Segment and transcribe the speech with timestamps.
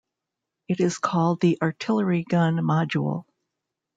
[0.67, 3.23] It is called the Artillery Gun Module.